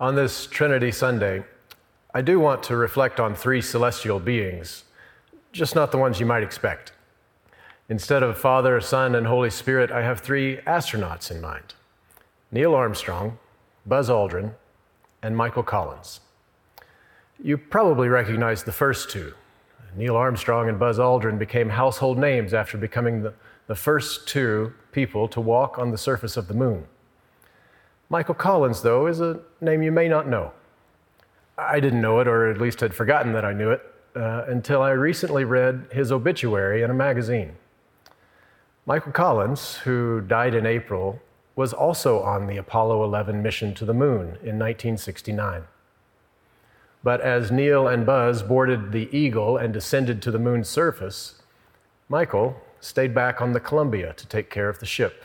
On 0.00 0.16
this 0.16 0.46
Trinity 0.48 0.90
Sunday, 0.90 1.44
I 2.12 2.20
do 2.20 2.40
want 2.40 2.64
to 2.64 2.76
reflect 2.76 3.20
on 3.20 3.36
three 3.36 3.60
celestial 3.60 4.18
beings, 4.18 4.82
just 5.52 5.76
not 5.76 5.92
the 5.92 5.98
ones 5.98 6.18
you 6.18 6.26
might 6.26 6.42
expect. 6.42 6.90
Instead 7.88 8.24
of 8.24 8.36
Father, 8.36 8.80
Son, 8.80 9.14
and 9.14 9.24
Holy 9.24 9.50
Spirit, 9.50 9.92
I 9.92 10.02
have 10.02 10.18
three 10.18 10.56
astronauts 10.66 11.30
in 11.30 11.40
mind 11.40 11.74
Neil 12.50 12.74
Armstrong, 12.74 13.38
Buzz 13.86 14.08
Aldrin, 14.08 14.54
and 15.22 15.36
Michael 15.36 15.62
Collins. 15.62 16.20
You 17.40 17.56
probably 17.56 18.08
recognize 18.08 18.64
the 18.64 18.72
first 18.72 19.10
two. 19.10 19.32
Neil 19.94 20.16
Armstrong 20.16 20.68
and 20.68 20.76
Buzz 20.76 20.98
Aldrin 20.98 21.38
became 21.38 21.68
household 21.68 22.18
names 22.18 22.52
after 22.52 22.76
becoming 22.76 23.22
the, 23.22 23.32
the 23.68 23.76
first 23.76 24.26
two 24.26 24.72
people 24.90 25.28
to 25.28 25.40
walk 25.40 25.78
on 25.78 25.92
the 25.92 25.98
surface 25.98 26.36
of 26.36 26.48
the 26.48 26.54
moon. 26.54 26.84
Michael 28.08 28.34
Collins, 28.34 28.82
though, 28.82 29.06
is 29.06 29.20
a 29.20 29.40
name 29.60 29.82
you 29.82 29.92
may 29.92 30.08
not 30.08 30.28
know. 30.28 30.52
I 31.56 31.80
didn't 31.80 32.00
know 32.00 32.20
it, 32.20 32.28
or 32.28 32.50
at 32.50 32.60
least 32.60 32.80
had 32.80 32.94
forgotten 32.94 33.32
that 33.32 33.44
I 33.44 33.52
knew 33.52 33.70
it, 33.70 33.82
uh, 34.16 34.44
until 34.46 34.82
I 34.82 34.90
recently 34.90 35.44
read 35.44 35.86
his 35.92 36.12
obituary 36.12 36.82
in 36.82 36.90
a 36.90 36.94
magazine. 36.94 37.56
Michael 38.86 39.12
Collins, 39.12 39.76
who 39.76 40.20
died 40.20 40.54
in 40.54 40.66
April, 40.66 41.20
was 41.56 41.72
also 41.72 42.20
on 42.20 42.46
the 42.46 42.56
Apollo 42.56 43.04
11 43.04 43.42
mission 43.42 43.74
to 43.74 43.84
the 43.84 43.94
moon 43.94 44.38
in 44.42 44.58
1969. 44.58 45.64
But 47.02 47.20
as 47.20 47.50
Neil 47.50 47.86
and 47.86 48.04
Buzz 48.04 48.42
boarded 48.42 48.92
the 48.92 49.08
Eagle 49.16 49.56
and 49.56 49.72
descended 49.72 50.20
to 50.22 50.30
the 50.30 50.38
moon's 50.38 50.68
surface, 50.68 51.42
Michael 52.08 52.60
stayed 52.80 53.14
back 53.14 53.40
on 53.40 53.52
the 53.52 53.60
Columbia 53.60 54.12
to 54.14 54.26
take 54.26 54.50
care 54.50 54.68
of 54.68 54.80
the 54.80 54.86
ship, 54.86 55.24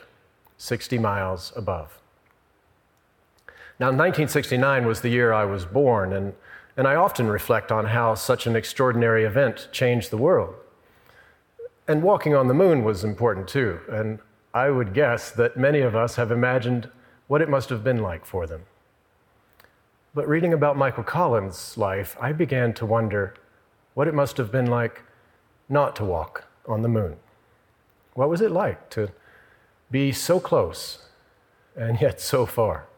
60 0.57 0.97
miles 0.97 1.51
above. 1.55 1.99
Now, 3.79 3.87
1969 3.87 4.85
was 4.85 4.99
the 4.99 5.09
year 5.09 5.31
I 5.31 5.45
was 5.45 5.63
born, 5.63 6.11
and, 6.11 6.33
and 6.75 6.85
I 6.85 6.95
often 6.95 7.27
reflect 7.27 7.71
on 7.71 7.85
how 7.85 8.13
such 8.13 8.45
an 8.45 8.57
extraordinary 8.57 9.23
event 9.23 9.69
changed 9.71 10.11
the 10.11 10.17
world. 10.17 10.55
And 11.87 12.03
walking 12.03 12.35
on 12.35 12.49
the 12.49 12.53
moon 12.53 12.83
was 12.83 13.05
important 13.05 13.47
too, 13.47 13.79
and 13.89 14.19
I 14.53 14.69
would 14.69 14.93
guess 14.93 15.31
that 15.31 15.55
many 15.55 15.79
of 15.79 15.95
us 15.95 16.17
have 16.17 16.29
imagined 16.29 16.89
what 17.27 17.41
it 17.41 17.47
must 17.47 17.69
have 17.69 17.81
been 17.81 18.01
like 18.01 18.25
for 18.25 18.45
them. 18.45 18.63
But 20.13 20.27
reading 20.27 20.51
about 20.51 20.75
Michael 20.75 21.03
Collins' 21.03 21.77
life, 21.77 22.17
I 22.19 22.33
began 22.33 22.73
to 22.73 22.85
wonder 22.85 23.33
what 23.93 24.09
it 24.09 24.13
must 24.13 24.35
have 24.35 24.51
been 24.51 24.65
like 24.65 25.03
not 25.69 25.95
to 25.95 26.03
walk 26.03 26.49
on 26.67 26.81
the 26.81 26.89
moon. 26.89 27.15
What 28.13 28.27
was 28.27 28.41
it 28.41 28.51
like 28.51 28.89
to 28.89 29.11
be 29.89 30.11
so 30.11 30.41
close 30.41 31.05
and 31.77 32.01
yet 32.01 32.19
so 32.19 32.45
far? 32.45 32.88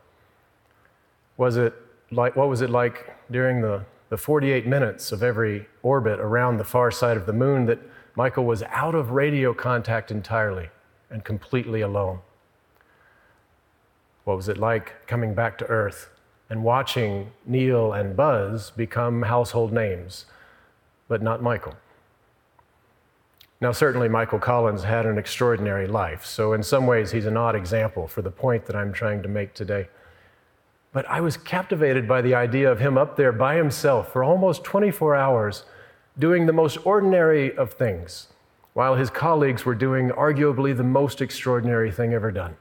Was 1.38 1.58
it 1.58 1.74
like, 2.12 2.36
what 2.36 2.50
was 2.50 2.62
it 2.62 2.70
like 2.70 3.16
during 3.32 3.62
the, 3.62 3.84
the 4.10 4.18
48 4.18 4.68
minutes 4.68 5.12
of 5.12 5.24
every 5.24 5.68
orbit 5.82 6.20
around 6.20 6.58
the 6.58 6.64
far 6.64 6.92
side 6.92 7.18
of 7.18 7.26
the 7.26 7.34
moon 7.34 7.66
that 7.66 7.80
Michael 8.16 8.46
was 8.46 8.64
out 8.64 8.96
of 8.96 9.12
radio 9.12 9.54
contact 9.54 10.12
entirely 10.12 10.70
and 11.10 11.24
completely 11.24 11.82
alone? 11.82 12.20
What 14.24 14.38
was 14.38 14.50
it 14.50 14.58
like 14.58 15.08
coming 15.08 15.34
back 15.34 15.58
to 15.60 15.66
Earth 15.66 16.10
and 16.50 16.64
watching 16.64 17.32
Neil 17.46 17.94
and 17.94 18.16
Buzz 18.16 18.72
become 18.72 19.24
household 19.24 19.72
names, 19.74 20.26
but 21.08 21.22
not 21.22 21.42
Michael? 21.42 21.76
Now, 23.62 23.72
certainly, 23.72 24.10
Michael 24.10 24.40
Collins 24.40 24.84
had 24.84 25.06
an 25.06 25.20
extraordinary 25.20 25.86
life, 25.86 26.26
so 26.26 26.54
in 26.54 26.64
some 26.64 26.88
ways, 26.88 27.12
he's 27.12 27.28
an 27.28 27.38
odd 27.38 27.56
example 27.56 28.08
for 28.08 28.24
the 28.24 28.32
point 28.32 28.66
that 28.66 28.76
I'm 28.76 28.92
trying 28.92 29.22
to 29.22 29.30
make 29.30 29.54
today. 29.54 29.88
But 30.94 31.10
I 31.10 31.22
was 31.22 31.38
captivated 31.38 32.08
by 32.08 32.22
the 32.22 32.36
idea 32.36 32.70
of 32.72 32.80
him 32.80 32.98
up 32.98 33.16
there 33.16 33.32
by 33.32 33.56
himself 33.56 34.12
for 34.12 34.24
almost 34.24 34.64
24 34.64 35.16
hours 35.16 35.64
doing 36.20 36.46
the 36.46 36.54
most 36.54 36.78
ordinary 36.86 37.56
of 37.56 37.74
things, 37.74 38.28
while 38.74 38.96
his 38.96 39.10
colleagues 39.10 39.66
were 39.66 39.76
doing 39.76 40.10
arguably 40.10 40.76
the 40.76 40.84
most 40.84 41.22
extraordinary 41.22 41.92
thing 41.92 42.14
ever 42.14 42.32
done. 42.32 42.58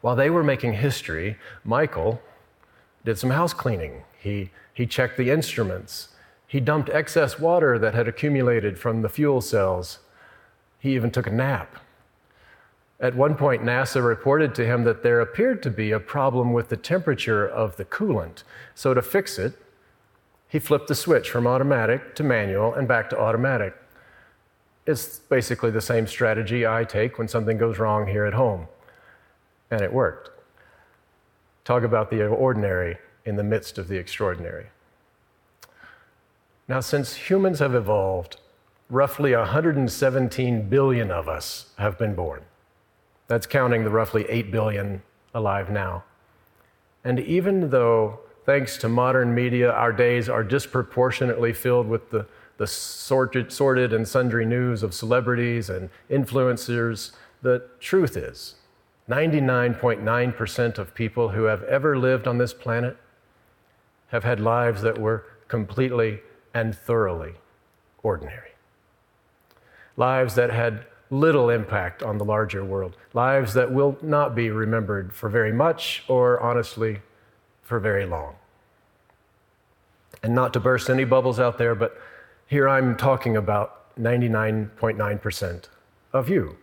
While 0.00 0.16
they 0.16 0.30
were 0.30 0.42
making 0.42 0.74
history, 0.74 1.36
Michael 1.64 2.20
did 3.04 3.18
some 3.18 3.30
house 3.30 3.52
cleaning. 3.52 4.02
He, 4.18 4.50
he 4.74 4.86
checked 4.86 5.16
the 5.16 5.30
instruments. 5.30 6.08
He 6.46 6.58
dumped 6.58 6.90
excess 6.90 7.38
water 7.38 7.78
that 7.78 7.94
had 7.94 8.08
accumulated 8.08 8.78
from 8.78 9.02
the 9.02 9.08
fuel 9.08 9.40
cells. 9.40 10.00
He 10.80 10.94
even 10.94 11.10
took 11.10 11.26
a 11.26 11.30
nap. 11.30 11.76
At 13.00 13.16
one 13.16 13.34
point, 13.34 13.62
NASA 13.62 14.04
reported 14.04 14.54
to 14.56 14.66
him 14.66 14.84
that 14.84 15.02
there 15.02 15.20
appeared 15.20 15.62
to 15.62 15.70
be 15.70 15.90
a 15.90 15.98
problem 15.98 16.52
with 16.52 16.68
the 16.68 16.76
temperature 16.76 17.48
of 17.48 17.76
the 17.76 17.84
coolant. 17.86 18.42
So, 18.74 18.92
to 18.92 19.00
fix 19.00 19.38
it, 19.38 19.54
he 20.48 20.58
flipped 20.58 20.88
the 20.88 20.94
switch 20.94 21.30
from 21.30 21.46
automatic 21.46 22.14
to 22.16 22.22
manual 22.22 22.74
and 22.74 22.86
back 22.86 23.08
to 23.10 23.18
automatic. 23.18 23.74
It's 24.86 25.20
basically 25.20 25.70
the 25.70 25.80
same 25.80 26.06
strategy 26.06 26.66
I 26.66 26.84
take 26.84 27.18
when 27.18 27.28
something 27.28 27.56
goes 27.56 27.78
wrong 27.78 28.06
here 28.06 28.26
at 28.26 28.34
home. 28.34 28.66
And 29.70 29.80
it 29.80 29.92
worked. 29.92 30.30
Talk 31.64 31.84
about 31.84 32.10
the 32.10 32.26
ordinary 32.26 32.98
in 33.24 33.36
the 33.36 33.44
midst 33.44 33.78
of 33.78 33.88
the 33.88 33.96
extraordinary. 33.96 34.66
Now, 36.68 36.80
since 36.80 37.14
humans 37.14 37.60
have 37.60 37.74
evolved, 37.74 38.36
roughly 38.90 39.34
117 39.34 40.68
billion 40.68 41.10
of 41.10 41.28
us 41.28 41.70
have 41.78 41.96
been 41.96 42.14
born. 42.14 42.42
That's 43.30 43.46
counting 43.46 43.84
the 43.84 43.90
roughly 43.90 44.26
8 44.28 44.50
billion 44.50 45.02
alive 45.34 45.70
now. 45.70 46.02
And 47.04 47.20
even 47.20 47.70
though, 47.70 48.18
thanks 48.44 48.76
to 48.78 48.88
modern 48.88 49.36
media, 49.36 49.70
our 49.70 49.92
days 49.92 50.28
are 50.28 50.42
disproportionately 50.42 51.52
filled 51.52 51.86
with 51.86 52.10
the, 52.10 52.26
the 52.56 52.66
sorted, 52.66 53.52
sorted 53.52 53.92
and 53.92 54.08
sundry 54.08 54.44
news 54.44 54.82
of 54.82 54.92
celebrities 54.92 55.70
and 55.70 55.90
influencers, 56.10 57.12
the 57.40 57.68
truth 57.78 58.16
is 58.16 58.56
99.9% 59.08 60.78
of 60.78 60.92
people 60.92 61.28
who 61.28 61.44
have 61.44 61.62
ever 61.62 61.96
lived 61.96 62.26
on 62.26 62.38
this 62.38 62.52
planet 62.52 62.96
have 64.08 64.24
had 64.24 64.40
lives 64.40 64.82
that 64.82 64.98
were 64.98 65.24
completely 65.46 66.18
and 66.52 66.76
thoroughly 66.76 67.34
ordinary. 68.02 68.50
Lives 69.96 70.34
that 70.34 70.50
had 70.50 70.84
little 71.10 71.50
impact 71.50 72.02
on 72.02 72.18
the 72.18 72.24
larger 72.24 72.64
world. 72.64 72.96
Lives 73.12 73.54
that 73.54 73.72
will 73.72 73.98
not 74.00 74.34
be 74.34 74.50
remembered 74.50 75.12
for 75.12 75.28
very 75.28 75.52
much 75.52 76.04
or, 76.08 76.40
honestly, 76.40 77.00
for 77.62 77.80
very 77.80 78.06
long. 78.06 78.36
And 80.22 80.34
not 80.34 80.52
to 80.52 80.60
burst 80.60 80.88
any 80.88 81.04
bubbles 81.04 81.40
out 81.40 81.58
there, 81.58 81.74
but 81.74 82.00
here 82.46 82.68
I'm 82.68 82.96
talking 82.96 83.36
about 83.36 83.96
99.9% 83.98 85.64
of 86.12 86.28
you. 86.28 86.56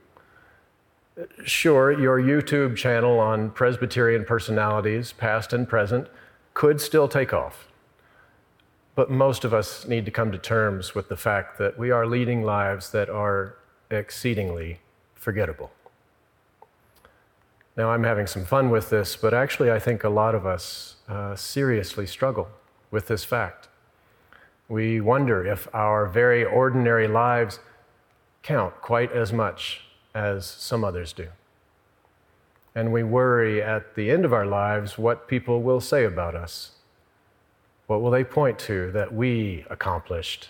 Sure, 1.43 1.91
your 1.91 2.19
YouTube 2.19 2.75
channel 2.75 3.19
on 3.19 3.49
Presbyterian 3.49 4.23
personalities, 4.23 5.13
past 5.13 5.51
and 5.51 5.67
present, 5.67 6.07
could 6.53 6.79
still 6.79 7.07
take 7.07 7.33
off. 7.33 7.67
But 8.95 9.09
most 9.09 9.43
of 9.43 9.53
us 9.53 9.87
need 9.87 10.05
to 10.05 10.11
come 10.11 10.31
to 10.31 10.37
terms 10.37 10.93
with 10.93 11.09
the 11.09 11.17
fact 11.17 11.57
that 11.57 11.77
we 11.77 11.91
are 11.91 12.05
leading 12.05 12.43
lives 12.43 12.91
that 12.91 13.09
are 13.09 13.55
exceedingly 13.89 14.79
forgettable. 15.15 15.71
Now, 17.75 17.91
I'm 17.91 18.03
having 18.03 18.27
some 18.27 18.45
fun 18.45 18.69
with 18.69 18.89
this, 18.89 19.15
but 19.15 19.33
actually, 19.33 19.71
I 19.71 19.79
think 19.79 20.03
a 20.03 20.09
lot 20.09 20.33
of 20.33 20.45
us 20.45 20.95
uh, 21.07 21.35
seriously 21.35 22.07
struggle 22.07 22.49
with 22.89 23.07
this 23.07 23.23
fact. 23.23 23.67
We 24.67 24.99
wonder 24.99 25.45
if 25.45 25.67
our 25.73 26.07
very 26.07 26.43
ordinary 26.43 27.07
lives 27.07 27.59
count 28.41 28.81
quite 28.81 29.11
as 29.11 29.31
much 29.31 29.81
as 30.15 30.45
some 30.45 30.83
others 30.83 31.13
do. 31.13 31.27
And 32.73 32.91
we 32.91 33.03
worry 33.03 33.61
at 33.61 33.95
the 33.95 34.09
end 34.11 34.25
of 34.25 34.33
our 34.33 34.45
lives 34.45 34.97
what 34.97 35.27
people 35.27 35.61
will 35.61 35.81
say 35.81 36.03
about 36.03 36.35
us 36.35 36.71
what 37.87 38.01
will 38.01 38.11
they 38.11 38.23
point 38.23 38.59
to 38.59 38.91
that 38.91 39.13
we 39.13 39.65
accomplished, 39.69 40.49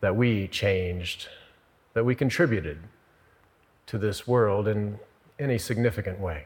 that 0.00 0.14
we 0.14 0.46
changed, 0.48 1.28
that 1.96 2.04
we 2.04 2.14
contributed 2.14 2.76
to 3.86 3.96
this 3.96 4.26
world 4.28 4.68
in 4.68 4.98
any 5.38 5.56
significant 5.56 6.20
way? 6.20 6.44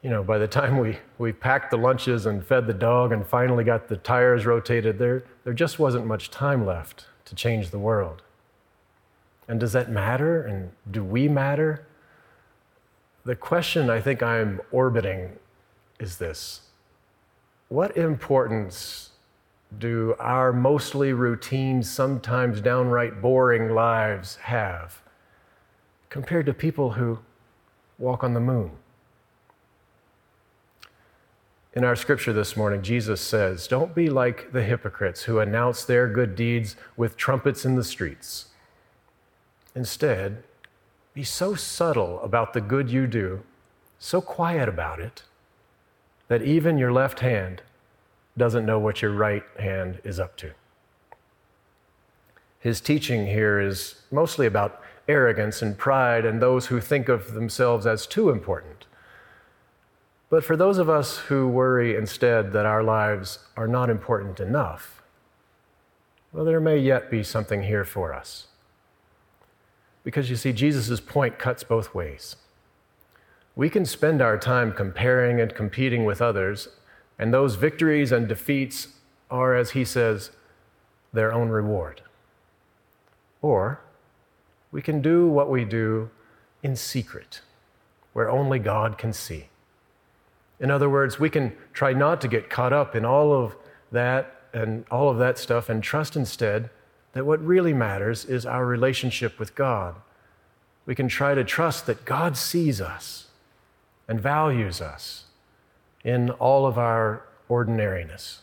You 0.00 0.10
know, 0.10 0.22
by 0.22 0.38
the 0.38 0.46
time 0.46 0.78
we, 0.78 0.98
we 1.18 1.32
packed 1.32 1.72
the 1.72 1.76
lunches 1.76 2.24
and 2.24 2.46
fed 2.46 2.68
the 2.68 2.72
dog 2.72 3.10
and 3.10 3.26
finally 3.26 3.64
got 3.64 3.88
the 3.88 3.96
tires 3.96 4.46
rotated, 4.46 4.96
there, 5.00 5.24
there 5.42 5.52
just 5.52 5.80
wasn't 5.80 6.06
much 6.06 6.30
time 6.30 6.64
left 6.64 7.06
to 7.24 7.34
change 7.34 7.70
the 7.70 7.80
world. 7.80 8.22
And 9.48 9.58
does 9.58 9.72
that 9.72 9.90
matter? 9.90 10.42
And 10.42 10.70
do 10.88 11.02
we 11.02 11.26
matter? 11.26 11.84
The 13.24 13.34
question 13.34 13.90
I 13.90 14.00
think 14.00 14.22
I'm 14.22 14.60
orbiting 14.70 15.30
is 15.98 16.18
this 16.18 16.60
what 17.68 17.96
importance 17.96 19.10
do 19.78 20.14
our 20.18 20.52
mostly 20.52 21.12
routine, 21.12 21.82
sometimes 21.82 22.60
downright 22.60 23.20
boring 23.22 23.70
lives 23.74 24.36
have 24.36 25.00
compared 26.10 26.46
to 26.46 26.54
people 26.54 26.92
who 26.92 27.18
walk 27.98 28.22
on 28.22 28.34
the 28.34 28.40
moon? 28.40 28.70
In 31.74 31.84
our 31.84 31.96
scripture 31.96 32.34
this 32.34 32.54
morning, 32.54 32.82
Jesus 32.82 33.20
says, 33.20 33.66
Don't 33.66 33.94
be 33.94 34.10
like 34.10 34.52
the 34.52 34.62
hypocrites 34.62 35.22
who 35.22 35.38
announce 35.38 35.84
their 35.84 36.06
good 36.06 36.36
deeds 36.36 36.76
with 36.98 37.16
trumpets 37.16 37.64
in 37.64 37.76
the 37.76 37.84
streets. 37.84 38.48
Instead, 39.74 40.44
be 41.14 41.24
so 41.24 41.54
subtle 41.54 42.20
about 42.20 42.52
the 42.52 42.60
good 42.60 42.90
you 42.90 43.06
do, 43.06 43.42
so 43.98 44.20
quiet 44.20 44.68
about 44.68 45.00
it, 45.00 45.22
that 46.28 46.42
even 46.42 46.76
your 46.76 46.92
left 46.92 47.20
hand 47.20 47.62
doesn't 48.36 48.66
know 48.66 48.78
what 48.78 49.02
your 49.02 49.12
right 49.12 49.44
hand 49.58 50.00
is 50.04 50.18
up 50.18 50.36
to. 50.38 50.52
His 52.58 52.80
teaching 52.80 53.26
here 53.26 53.60
is 53.60 54.02
mostly 54.10 54.46
about 54.46 54.80
arrogance 55.08 55.62
and 55.62 55.76
pride 55.76 56.24
and 56.24 56.40
those 56.40 56.66
who 56.66 56.80
think 56.80 57.08
of 57.08 57.34
themselves 57.34 57.86
as 57.86 58.06
too 58.06 58.30
important. 58.30 58.86
But 60.30 60.44
for 60.44 60.56
those 60.56 60.78
of 60.78 60.88
us 60.88 61.18
who 61.18 61.48
worry 61.48 61.96
instead 61.96 62.52
that 62.52 62.64
our 62.64 62.82
lives 62.82 63.40
are 63.56 63.68
not 63.68 63.90
important 63.90 64.40
enough, 64.40 65.02
well, 66.32 66.44
there 66.44 66.60
may 66.60 66.78
yet 66.78 67.10
be 67.10 67.22
something 67.22 67.64
here 67.64 67.84
for 67.84 68.14
us. 68.14 68.46
Because 70.04 70.30
you 70.30 70.36
see, 70.36 70.52
Jesus' 70.52 71.00
point 71.00 71.38
cuts 71.38 71.62
both 71.62 71.94
ways. 71.94 72.36
We 73.54 73.68
can 73.68 73.84
spend 73.84 74.22
our 74.22 74.38
time 74.38 74.72
comparing 74.72 75.40
and 75.40 75.54
competing 75.54 76.06
with 76.06 76.22
others, 76.22 76.68
and 77.22 77.32
those 77.32 77.54
victories 77.54 78.10
and 78.10 78.26
defeats 78.26 78.88
are, 79.30 79.54
as 79.54 79.70
he 79.70 79.84
says, 79.84 80.32
their 81.12 81.32
own 81.32 81.50
reward. 81.50 82.02
Or 83.40 83.80
we 84.72 84.82
can 84.82 85.00
do 85.00 85.28
what 85.28 85.48
we 85.48 85.64
do 85.64 86.10
in 86.64 86.74
secret, 86.74 87.40
where 88.12 88.28
only 88.28 88.58
God 88.58 88.98
can 88.98 89.12
see. 89.12 89.46
In 90.58 90.68
other 90.68 90.90
words, 90.90 91.20
we 91.20 91.30
can 91.30 91.52
try 91.72 91.92
not 91.92 92.20
to 92.22 92.26
get 92.26 92.50
caught 92.50 92.72
up 92.72 92.96
in 92.96 93.04
all 93.04 93.32
of 93.32 93.54
that 93.92 94.40
and 94.52 94.84
all 94.90 95.08
of 95.08 95.18
that 95.18 95.38
stuff 95.38 95.68
and 95.68 95.80
trust 95.80 96.16
instead 96.16 96.70
that 97.12 97.24
what 97.24 97.40
really 97.40 97.72
matters 97.72 98.24
is 98.24 98.44
our 98.44 98.66
relationship 98.66 99.38
with 99.38 99.54
God. 99.54 99.94
We 100.86 100.96
can 100.96 101.06
try 101.06 101.36
to 101.36 101.44
trust 101.44 101.86
that 101.86 102.04
God 102.04 102.36
sees 102.36 102.80
us 102.80 103.28
and 104.08 104.20
values 104.20 104.80
us 104.80 105.26
in 106.04 106.30
all 106.30 106.66
of 106.66 106.78
our 106.78 107.24
ordinariness. 107.48 108.42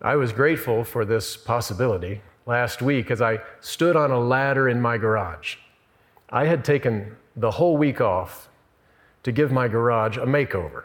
I 0.00 0.16
was 0.16 0.32
grateful 0.32 0.84
for 0.84 1.04
this 1.04 1.36
possibility 1.36 2.22
last 2.46 2.80
week 2.80 3.10
as 3.10 3.20
I 3.20 3.40
stood 3.60 3.96
on 3.96 4.10
a 4.10 4.18
ladder 4.18 4.68
in 4.68 4.80
my 4.80 4.96
garage. 4.96 5.56
I 6.30 6.46
had 6.46 6.64
taken 6.64 7.16
the 7.36 7.50
whole 7.50 7.76
week 7.76 8.00
off 8.00 8.48
to 9.22 9.32
give 9.32 9.52
my 9.52 9.68
garage 9.68 10.16
a 10.16 10.24
makeover, 10.24 10.84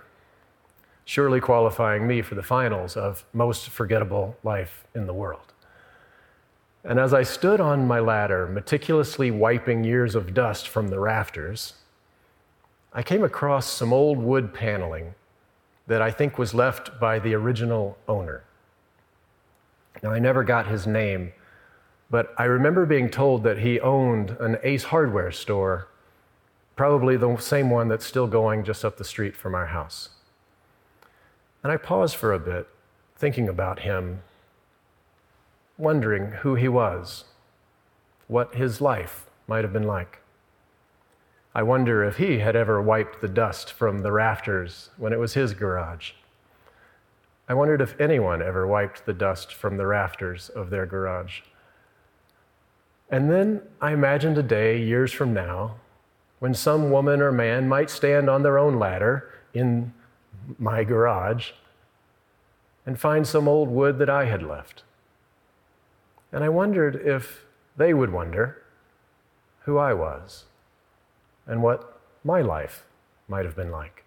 surely 1.05 1.39
qualifying 1.39 2.05
me 2.05 2.21
for 2.21 2.35
the 2.35 2.43
finals 2.43 2.97
of 2.97 3.23
most 3.31 3.69
forgettable 3.69 4.35
life 4.43 4.85
in 4.93 5.07
the 5.07 5.13
world. 5.13 5.53
And 6.83 6.99
as 6.99 7.13
I 7.13 7.23
stood 7.23 7.61
on 7.61 7.87
my 7.87 7.99
ladder, 7.99 8.47
meticulously 8.47 9.31
wiping 9.31 9.83
years 9.83 10.13
of 10.13 10.33
dust 10.33 10.67
from 10.67 10.89
the 10.89 10.99
rafters, 10.99 11.73
I 12.95 13.03
came 13.03 13.23
across 13.23 13.67
some 13.67 13.93
old 13.93 14.17
wood 14.17 14.55
paneling 14.55 15.13
that 15.85 16.01
I 16.01 16.09
think 16.09 16.39
was 16.39 16.55
left 16.55 16.99
by 16.99 17.19
the 17.19 17.35
original 17.35 17.95
owner. 18.07 18.43
Now, 20.01 20.09
I 20.09 20.17
never 20.17 20.43
got 20.43 20.65
his 20.65 20.87
name 20.87 21.33
but 22.09 22.33
I 22.37 22.43
remember 22.45 22.85
being 22.85 23.09
told 23.09 23.43
that 23.43 23.59
he 23.59 23.79
owned 23.79 24.37
an 24.39 24.57
Ace 24.63 24.85
hardware 24.85 25.31
store, 25.31 25.87
probably 26.75 27.17
the 27.17 27.37
same 27.37 27.69
one 27.69 27.87
that's 27.87 28.05
still 28.05 28.27
going 28.27 28.63
just 28.63 28.85
up 28.85 28.97
the 28.97 29.03
street 29.03 29.35
from 29.35 29.55
our 29.55 29.67
house. 29.67 30.09
And 31.63 31.71
I 31.71 31.77
paused 31.77 32.15
for 32.15 32.31
a 32.31 32.39
bit, 32.39 32.67
thinking 33.15 33.49
about 33.49 33.79
him, 33.79 34.21
wondering 35.77 36.27
who 36.41 36.55
he 36.55 36.67
was, 36.67 37.25
what 38.27 38.55
his 38.55 38.81
life 38.81 39.25
might 39.47 39.63
have 39.63 39.73
been 39.73 39.87
like. 39.87 40.21
I 41.55 41.63
wonder 41.63 42.03
if 42.03 42.17
he 42.17 42.39
had 42.39 42.57
ever 42.57 42.81
wiped 42.81 43.21
the 43.21 43.29
dust 43.29 43.71
from 43.71 43.99
the 43.99 44.11
rafters 44.11 44.89
when 44.97 45.13
it 45.13 45.19
was 45.19 45.35
his 45.35 45.53
garage. 45.53 46.11
I 47.47 47.53
wondered 47.53 47.79
if 47.79 47.97
anyone 47.97 48.41
ever 48.41 48.67
wiped 48.67 49.05
the 49.05 49.13
dust 49.13 49.53
from 49.53 49.77
the 49.77 49.87
rafters 49.87 50.49
of 50.49 50.69
their 50.69 50.85
garage. 50.85 51.39
And 53.09 53.31
then 53.31 53.61
I 53.79 53.93
imagined 53.93 54.37
a 54.37 54.43
day 54.43 54.81
years 54.81 55.13
from 55.13 55.33
now 55.33 55.75
when 56.39 56.53
some 56.53 56.91
woman 56.91 57.21
or 57.21 57.31
man 57.31 57.69
might 57.69 57.89
stand 57.89 58.29
on 58.29 58.43
their 58.43 58.59
own 58.59 58.77
ladder 58.77 59.31
in 59.53 59.93
my 60.59 60.83
garage 60.83 61.51
and 62.85 62.99
find 62.99 63.25
some 63.25 63.47
old 63.47 63.69
wood 63.69 63.97
that 63.99 64.09
I 64.09 64.25
had 64.25 64.43
left. 64.43 64.83
And 66.33 66.43
I 66.43 66.49
wondered 66.49 66.97
if 66.97 67.45
they 67.77 67.93
would 67.93 68.11
wonder 68.11 68.61
who 69.61 69.77
I 69.77 69.93
was 69.93 70.43
and 71.47 71.61
what 71.61 71.99
my 72.23 72.41
life 72.41 72.85
might 73.27 73.45
have 73.45 73.55
been 73.55 73.71
like. 73.71 74.03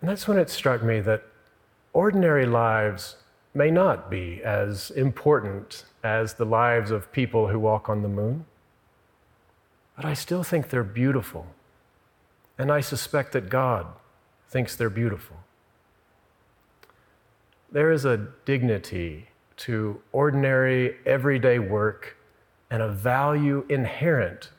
And 0.00 0.10
that's 0.10 0.28
when 0.28 0.38
it 0.38 0.50
struck 0.50 0.82
me 0.82 1.00
that 1.00 1.24
ordinary 1.92 2.46
lives 2.46 3.16
may 3.54 3.70
not 3.70 4.10
be 4.10 4.42
as 4.42 4.90
important 4.90 5.84
as 6.02 6.34
the 6.34 6.44
lives 6.44 6.90
of 6.90 7.10
people 7.12 7.48
who 7.48 7.58
walk 7.58 7.88
on 7.88 8.02
the 8.02 8.08
moon, 8.08 8.44
but 9.96 10.04
I 10.04 10.12
still 10.14 10.42
think 10.42 10.68
they're 10.68 10.84
beautiful. 10.84 11.46
And 12.58 12.70
I 12.70 12.80
suspect 12.80 13.32
that 13.32 13.48
God 13.48 13.86
thinks 14.48 14.76
they're 14.76 14.90
beautiful. 14.90 15.36
There 17.70 17.90
is 17.90 18.04
a 18.04 18.28
dignity 18.44 19.28
to 19.56 20.00
ordinary, 20.12 20.96
everyday 21.06 21.58
work 21.58 22.16
and 22.70 22.82
a 22.82 22.88
value 22.88 23.64
inherent 23.68 24.50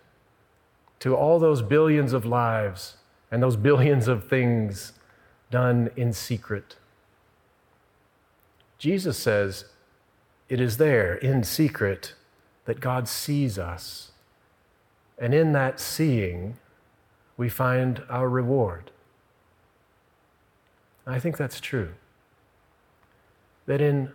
to 1.05 1.15
all 1.15 1.37
those 1.37 1.61
billions 1.61 2.13
of 2.13 2.25
lives 2.25 2.97
and 3.29 3.43
those 3.43 3.55
billions 3.55 4.07
of 4.07 4.27
things 4.27 4.93
done 5.51 5.87
in 5.95 6.11
secret. 6.11 6.77
Jesus 8.79 9.15
says, 9.15 9.65
It 10.49 10.59
is 10.59 10.77
there 10.77 11.13
in 11.13 11.43
secret 11.43 12.15
that 12.65 12.79
God 12.79 13.07
sees 13.07 13.59
us. 13.59 14.13
And 15.19 15.31
in 15.31 15.51
that 15.51 15.79
seeing, 15.79 16.57
we 17.37 17.49
find 17.49 18.01
our 18.09 18.27
reward. 18.27 18.89
I 21.05 21.19
think 21.19 21.37
that's 21.37 21.59
true. 21.59 21.89
That 23.67 23.79
in 23.79 24.09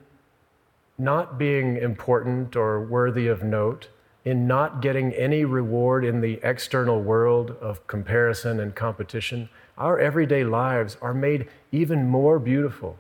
not 0.99 1.39
being 1.39 1.77
important 1.77 2.57
or 2.57 2.85
worthy 2.85 3.29
of 3.29 3.45
note, 3.45 3.91
in 4.31 4.47
not 4.47 4.81
getting 4.81 5.13
any 5.15 5.45
reward 5.45 6.05
in 6.05 6.21
the 6.21 6.39
external 6.45 7.03
world 7.03 7.51
of 7.61 7.85
comparison 7.89 8.61
and 8.61 8.77
competition, 8.77 9.49
our 9.77 9.99
everyday 9.99 10.45
lives 10.45 10.97
are 11.03 11.13
made 11.13 11.49
even 11.73 12.07
more 12.07 12.39
beautiful 12.39 12.97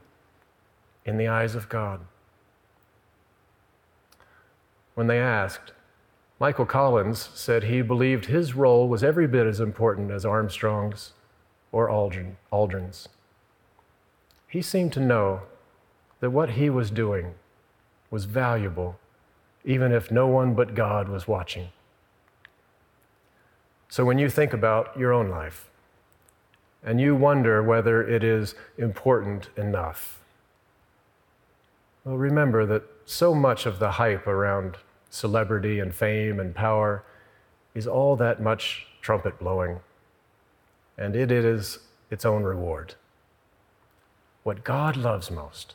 in 1.05 1.19
the 1.19 1.29
eyes 1.29 1.55
of 1.55 1.69
God. 1.69 2.01
When 4.97 5.07
they 5.07 5.21
asked, 5.21 5.71
Michael 6.41 6.67
Collins 6.67 7.31
said 7.33 7.63
he 7.63 7.81
believed 7.81 8.27
his 8.27 8.57
role 8.57 8.89
was 8.89 9.05
every 9.05 9.29
bit 9.29 9.47
as 9.47 9.61
important 9.61 10.11
as 10.11 10.25
Armstrong's 10.25 11.13
or 11.71 11.89
Aldrin, 11.89 12.35
Aldrin's. 12.53 13.09
He 14.49 14.63
seemed 14.63 14.93
to 14.95 15.01
know 15.01 15.43
that 16.19 16.31
what 16.31 16.51
he 16.51 16.69
was 16.69 16.91
doing 16.91 17.35
was 18.11 18.25
valuable, 18.25 18.99
even 19.65 19.93
if 19.93 20.11
no 20.11 20.27
one 20.27 20.55
but 20.55 20.75
God 20.75 21.09
was 21.09 21.29
watching. 21.29 21.69
So 23.89 24.05
when 24.05 24.19
you 24.19 24.31
think 24.31 24.53
about 24.53 24.97
your 24.99 25.13
own 25.13 25.29
life 25.29 25.69
and 26.83 27.01
you 27.01 27.15
wonder 27.15 27.63
whether 27.63 28.07
it 28.07 28.23
is 28.23 28.55
important 28.79 29.51
enough, 29.57 30.21
well, 32.05 32.17
remember 32.17 32.65
that 32.67 32.85
so 33.05 33.35
much 33.35 33.67
of 33.67 33.79
the 33.79 33.93
hype 33.93 34.27
around 34.27 34.77
celebrity 35.11 35.81
and 35.81 35.95
fame 35.95 36.41
and 36.41 36.55
power 36.55 37.03
is 37.75 37.87
all 37.87 38.17
that 38.17 38.41
much 38.41 38.87
trumpet 39.03 39.39
blowing, 39.39 39.81
and 40.97 41.15
it 41.15 41.31
is 41.31 41.81
its 42.11 42.25
own 42.25 42.43
reward. 42.43 42.95
What 44.43 44.65
God 44.65 44.97
loves 44.97 45.31
most, 45.31 45.75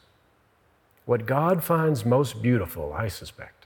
what 1.05 1.25
God 1.25 1.63
finds 1.63 2.05
most 2.05 2.41
beautiful, 2.41 2.93
I 2.93 3.07
suspect, 3.07 3.64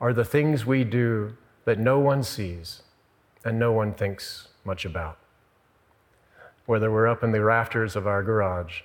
are 0.00 0.12
the 0.12 0.24
things 0.24 0.64
we 0.64 0.84
do 0.84 1.36
that 1.64 1.78
no 1.78 1.98
one 1.98 2.22
sees 2.22 2.82
and 3.44 3.58
no 3.58 3.72
one 3.72 3.92
thinks 3.92 4.48
much 4.64 4.84
about. 4.84 5.18
Whether 6.66 6.90
we're 6.90 7.08
up 7.08 7.22
in 7.22 7.32
the 7.32 7.42
rafters 7.42 7.96
of 7.96 8.06
our 8.06 8.22
garage 8.22 8.82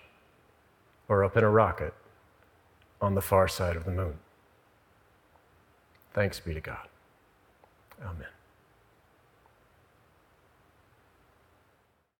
or 1.07 1.23
up 1.23 1.37
in 1.37 1.43
a 1.43 1.49
rocket 1.49 1.93
on 3.01 3.15
the 3.15 3.21
far 3.21 3.47
side 3.47 3.75
of 3.75 3.85
the 3.85 3.91
moon. 3.91 4.17
Thanks 6.13 6.39
be 6.39 6.53
to 6.53 6.61
God. 6.61 6.87
Amen. 8.01 8.34